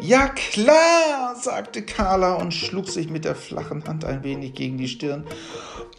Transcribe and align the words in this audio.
Ja 0.00 0.28
klar, 0.28 1.36
sagte 1.36 1.82
Carla 1.82 2.34
und 2.34 2.54
schlug 2.54 2.88
sich 2.88 3.10
mit 3.10 3.26
der 3.26 3.34
flachen 3.34 3.86
Hand 3.86 4.04
ein 4.04 4.24
wenig 4.24 4.54
gegen 4.54 4.78
die 4.78 4.88
Stirn. 4.88 5.26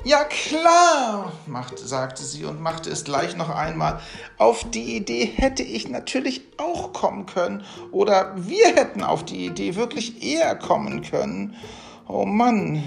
Ja 0.03 0.23
klar, 0.23 1.31
machte, 1.45 1.85
sagte 1.85 2.23
sie 2.23 2.45
und 2.45 2.59
machte 2.59 2.89
es 2.89 3.03
gleich 3.03 3.37
noch 3.37 3.49
einmal. 3.49 3.99
Auf 4.39 4.69
die 4.71 4.95
Idee 4.95 5.25
hätte 5.25 5.61
ich 5.61 5.87
natürlich 5.87 6.41
auch 6.57 6.93
kommen 6.93 7.27
können. 7.27 7.63
Oder 7.91 8.33
wir 8.35 8.69
hätten 8.69 9.03
auf 9.03 9.23
die 9.23 9.45
Idee 9.45 9.75
wirklich 9.75 10.23
eher 10.23 10.55
kommen 10.55 11.03
können. 11.03 11.55
Oh 12.07 12.25
Mann. 12.25 12.83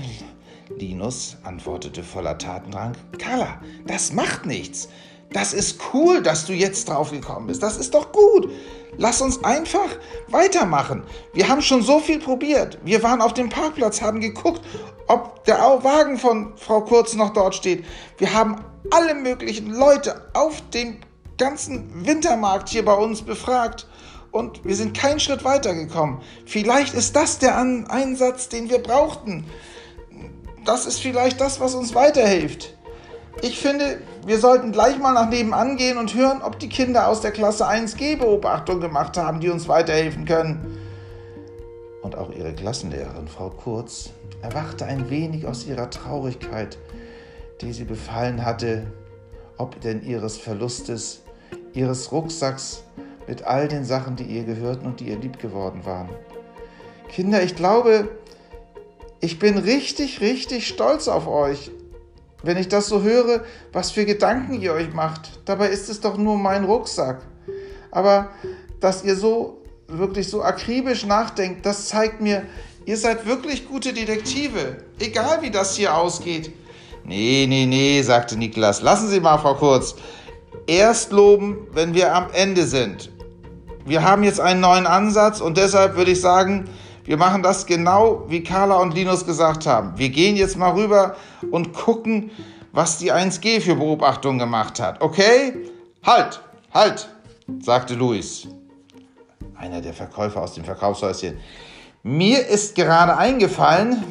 Linus 0.77 1.37
antwortete 1.45 2.03
voller 2.03 2.39
Tatendrang. 2.39 2.97
Carla, 3.19 3.61
das 3.87 4.13
macht 4.13 4.47
nichts. 4.47 4.89
Das 5.35 5.53
ist 5.53 5.81
cool, 5.93 6.23
dass 6.23 6.47
du 6.47 6.53
jetzt 6.53 6.89
draufgekommen 6.89 7.49
bist. 7.49 7.61
Das 7.61 7.77
ist 7.77 7.93
doch 7.93 8.13
gut. 8.13 8.49
Lass 8.97 9.21
uns 9.21 9.43
einfach 9.43 9.89
weitermachen. 10.29 11.03
Wir 11.33 11.49
haben 11.49 11.61
schon 11.61 11.83
so 11.83 11.99
viel 11.99 12.21
probiert. 12.21 12.79
Wir 12.85 13.03
waren 13.03 13.21
auf 13.21 13.35
dem 13.35 13.49
Parkplatz, 13.49 14.01
haben 14.01 14.21
geguckt, 14.21 14.63
ob 15.09 15.45
der 15.45 15.59
Wagen 15.59 16.19
von 16.19 16.57
Frau 16.57 16.83
Kurz 16.83 17.15
noch 17.15 17.33
dort 17.33 17.57
steht. 17.57 17.85
Wir 18.17 18.33
haben 18.33 18.65
alle 18.93 19.17
möglichen 19.17 19.71
Leute 19.71 20.31
auf 20.35 20.63
dem 20.71 20.99
ganzen 21.37 22.07
Wintermarkt 22.07 22.69
hier 22.69 22.85
bei 22.85 22.95
uns 22.95 23.23
befragt 23.23 23.89
und 24.31 24.65
wir 24.65 24.77
sind 24.77 24.97
keinen 24.97 25.19
Schritt 25.19 25.43
weitergekommen. 25.43 26.21
Vielleicht 26.47 26.95
ist 26.95 27.17
das 27.17 27.41
der 27.41 27.59
Einsatz, 27.59 28.49
den 28.49 28.71
wir 28.71 28.79
brauchten. 28.79 29.45
Das 30.65 30.87
ist 30.87 31.01
vielleicht 31.01 31.41
das, 31.41 31.59
was 31.59 31.75
uns 31.75 31.93
weiterhilft. 31.93 32.74
Ich 33.43 33.59
finde, 33.59 34.01
wir 34.27 34.39
sollten 34.39 34.73
gleich 34.73 34.99
mal 34.99 35.13
nach 35.13 35.29
nebenan 35.29 35.77
gehen 35.77 35.99
und 35.99 36.15
hören, 36.15 36.41
ob 36.43 36.59
die 36.59 36.69
Kinder 36.69 37.09
aus 37.09 37.21
der 37.21 37.31
Klasse 37.31 37.67
1G 37.67 38.17
Beobachtung 38.17 38.81
gemacht 38.81 39.17
haben, 39.17 39.41
die 39.41 39.51
uns 39.51 39.69
weiterhelfen 39.69 40.25
können. 40.25 40.79
Und 42.03 42.17
auch 42.17 42.31
ihre 42.31 42.55
Klassenlehrerin, 42.55 43.29
Frau 43.29 43.51
Kurz, 43.51 44.11
erwachte 44.43 44.85
ein 44.87 45.11
wenig 45.11 45.47
aus 45.47 45.67
ihrer 45.67 45.91
Traurigkeit, 45.91 46.79
die 47.61 47.73
sie 47.73 47.85
befallen 47.85 48.45
hatte, 48.45 48.87
ob 49.57 49.81
denn 49.81 50.03
ihres 50.03 50.37
Verlustes, 50.37 51.23
ihres 51.73 52.13
Rucksacks 52.13 52.85
mit 53.27 53.45
all 53.45 53.69
den 53.69 53.85
Sachen, 53.85 54.17
die 54.17 54.25
ihr 54.25 54.45
gehörten 54.45 54.87
und 54.87 55.01
die 55.01 55.09
ihr 55.09 55.19
lieb 55.19 55.39
geworden 55.39 55.85
waren. 55.85 56.09
Kinder, 57.09 57.43
ich 57.43 57.57
glaube, 57.57 58.09
ich 59.21 59.39
bin 59.39 59.57
richtig, 59.57 60.21
richtig 60.21 60.67
stolz 60.67 61.09
auf 61.09 61.27
euch. 61.27 61.71
Wenn 62.45 62.59
ich 62.59 62.69
das 62.69 62.89
so 62.89 63.03
höre, 63.03 63.43
was 63.73 63.91
für 63.91 64.05
Gedanken 64.05 64.61
ihr 64.61 64.75
euch 64.75 64.93
macht, 64.93 65.41
dabei 65.47 65.69
ist 65.69 65.89
es 65.89 66.01
doch 66.01 66.19
nur 66.19 66.37
mein 66.37 66.65
Rucksack. 66.65 67.23
Aber 67.91 68.29
dass 68.81 69.03
ihr 69.03 69.17
so 69.17 69.63
wirklich 69.89 70.29
so 70.29 70.43
akribisch 70.43 71.07
nachdenkt, 71.07 71.65
das 71.65 71.89
zeigt 71.89 72.21
mir, 72.21 72.43
ihr 72.85 72.99
seid 72.99 73.25
wirklich 73.25 73.67
gute 73.67 73.95
Detektive, 73.95 74.77
egal 74.99 75.41
wie 75.41 75.51
das 75.51 75.75
hier 75.75 75.97
ausgeht. 75.97 76.53
Nee, 77.05 77.47
nee, 77.49 77.65
nee, 77.65 78.03
sagte 78.03 78.37
Niklas. 78.37 78.83
Lassen 78.83 79.09
Sie 79.09 79.21
mal, 79.21 79.39
Frau 79.39 79.55
Kurz. 79.55 79.95
Erst 80.67 81.13
loben, 81.13 81.67
wenn 81.73 81.95
wir 81.95 82.15
am 82.15 82.27
Ende 82.33 82.67
sind. 82.67 83.11
Wir 83.87 84.03
haben 84.03 84.23
jetzt 84.23 84.41
einen 84.41 84.61
neuen 84.61 84.87
Ansatz 84.87 85.41
und 85.41 85.57
deshalb 85.57 85.97
würde 85.97 86.11
ich 86.11 86.21
sagen, 86.21 86.67
wir 87.05 87.17
machen 87.19 87.43
das 87.43 87.67
genau, 87.67 88.25
wie 88.29 88.43
Carla 88.43 88.77
und 88.77 88.95
Linus 88.95 89.27
gesagt 89.27 89.67
haben. 89.67 89.93
Wir 89.97 90.09
gehen 90.09 90.37
jetzt 90.37 90.57
mal 90.57 90.73
rüber 90.73 91.17
und 91.51 91.75
gucken, 91.75 92.31
was 92.73 92.99
die 92.99 93.13
1G 93.13 93.61
für 93.61 93.77
Beobachtungen 93.77 94.39
gemacht 94.39 94.81
hat. 94.81 95.01
Okay? 95.01 95.55
Halt, 96.03 96.41
halt, 96.73 97.09
sagte 97.61 97.95
Luis, 97.95 98.49
einer 99.55 99.81
der 99.81 99.93
Verkäufer 99.93 100.43
aus 100.43 100.55
dem 100.55 100.65
Verkaufshäuschen. 100.65 101.39
Mir 102.03 102.47
ist 102.47 102.75
gerade 102.75 103.17
eingefallen, 103.17 104.03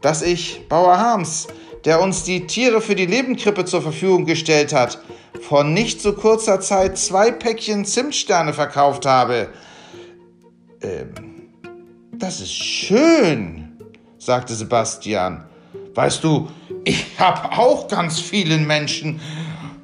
dass 0.00 0.22
ich 0.22 0.66
Bauer 0.68 0.98
Harms, 0.98 1.48
der 1.84 2.00
uns 2.00 2.24
die 2.24 2.46
Tiere 2.46 2.80
für 2.80 2.94
die 2.94 3.06
Lebenkrippe 3.06 3.64
zur 3.64 3.82
Verfügung 3.82 4.24
gestellt 4.24 4.72
hat, 4.72 4.98
vor 5.40 5.62
nicht 5.62 6.00
so 6.00 6.14
kurzer 6.14 6.60
Zeit 6.60 6.98
zwei 6.98 7.30
Päckchen 7.30 7.84
Zimtsterne 7.84 8.52
verkauft 8.52 9.06
habe. 9.06 9.48
Ähm, 10.82 11.27
das 12.18 12.40
ist 12.40 12.52
schön, 12.52 13.78
sagte 14.18 14.54
Sebastian. 14.54 15.44
Weißt 15.94 16.22
du, 16.24 16.48
ich 16.84 17.18
habe 17.18 17.56
auch 17.58 17.88
ganz 17.88 18.20
vielen 18.20 18.66
Menschen, 18.66 19.20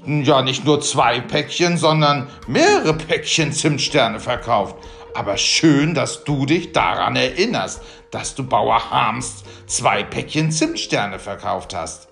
ja 0.07 0.43
nicht 0.43 0.65
nur 0.65 0.81
zwei 0.81 1.21
Päckchen, 1.21 1.79
sondern 1.79 2.29
mehrere 2.47 2.95
Päckchen 2.95 3.53
Zimtsterne 3.53 4.21
verkauft. 4.21 4.77
Aber 5.15 5.37
schön, 5.37 5.95
dass 5.95 6.25
du 6.25 6.45
dich 6.45 6.73
daran 6.73 7.15
erinnerst, 7.17 7.81
dass 8.11 8.35
du 8.35 8.45
Bauer 8.45 8.91
Harms 8.91 9.45
zwei 9.67 10.03
Päckchen 10.03 10.51
Zimtsterne 10.51 11.19
verkauft 11.19 11.75
hast. 11.75 12.09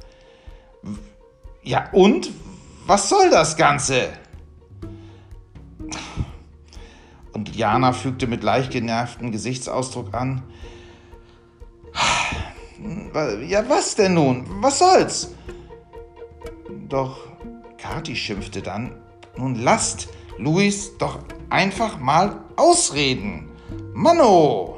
Ja, 1.63 1.89
und 1.93 2.31
was 2.87 3.09
soll 3.09 3.31
das 3.31 3.57
Ganze? 3.57 4.09
Und 7.33 7.57
Jana 7.57 7.93
fügte 7.93 8.27
mit 8.27 8.43
leicht 8.43 8.73
genervtem 8.73 9.33
Gesichtsausdruck 9.33 10.15
an. 10.15 10.43
Ja, 13.47 13.69
was 13.69 13.95
denn 13.95 14.15
nun? 14.15 14.45
Was 14.61 14.79
soll's? 14.79 15.35
Doch 16.89 17.19
Kathi 17.79 18.17
schimpfte 18.17 18.61
dann. 18.61 18.97
Nun 19.37 19.63
lasst 19.63 20.09
Luis 20.39 20.97
doch 20.99 21.19
einfach 21.49 21.99
mal 21.99 22.45
ausreden. 22.57 23.51
Manno! 23.95 24.72